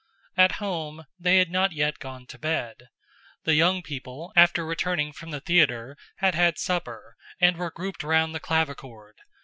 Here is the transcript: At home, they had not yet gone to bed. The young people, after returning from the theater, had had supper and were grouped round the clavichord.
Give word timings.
At 0.35 0.53
home, 0.53 1.05
they 1.19 1.37
had 1.37 1.51
not 1.51 1.73
yet 1.73 1.99
gone 1.99 2.25
to 2.25 2.39
bed. 2.39 2.89
The 3.43 3.53
young 3.53 3.83
people, 3.83 4.33
after 4.35 4.65
returning 4.65 5.13
from 5.13 5.29
the 5.29 5.41
theater, 5.41 5.95
had 6.15 6.33
had 6.33 6.57
supper 6.57 7.15
and 7.39 7.55
were 7.55 7.69
grouped 7.69 8.01
round 8.01 8.33
the 8.33 8.39
clavichord. 8.39 9.17